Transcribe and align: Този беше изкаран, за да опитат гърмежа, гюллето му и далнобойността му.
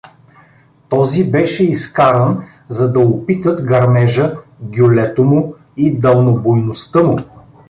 Този 0.89 1.31
беше 1.31 1.63
изкаран, 1.63 2.43
за 2.69 2.93
да 2.93 2.99
опитат 2.99 3.61
гърмежа, 3.65 4.35
гюллето 4.61 5.23
му 5.23 5.53
и 5.77 5.99
далнобойността 5.99 7.03
му. 7.03 7.17